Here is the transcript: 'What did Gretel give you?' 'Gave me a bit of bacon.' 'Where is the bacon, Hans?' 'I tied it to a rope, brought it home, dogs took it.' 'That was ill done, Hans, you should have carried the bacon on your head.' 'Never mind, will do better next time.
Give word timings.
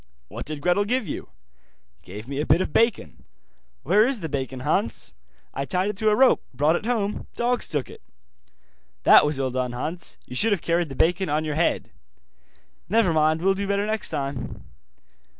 'What 0.29 0.47
did 0.47 0.61
Gretel 0.61 0.83
give 0.83 1.07
you?' 1.07 1.29
'Gave 2.01 2.27
me 2.27 2.39
a 2.41 2.45
bit 2.47 2.59
of 2.59 2.73
bacon.' 2.73 3.23
'Where 3.83 4.03
is 4.07 4.21
the 4.21 4.29
bacon, 4.29 4.61
Hans?' 4.61 5.13
'I 5.53 5.65
tied 5.65 5.89
it 5.91 5.97
to 5.97 6.09
a 6.09 6.15
rope, 6.15 6.41
brought 6.55 6.75
it 6.75 6.87
home, 6.87 7.27
dogs 7.35 7.67
took 7.67 7.87
it.' 7.87 8.01
'That 9.03 9.27
was 9.27 9.37
ill 9.37 9.51
done, 9.51 9.73
Hans, 9.73 10.17
you 10.25 10.35
should 10.35 10.53
have 10.53 10.61
carried 10.63 10.89
the 10.89 10.95
bacon 10.95 11.29
on 11.29 11.45
your 11.45 11.53
head.' 11.53 11.91
'Never 12.89 13.13
mind, 13.13 13.43
will 13.43 13.53
do 13.53 13.67
better 13.67 13.85
next 13.85 14.09
time. 14.09 14.63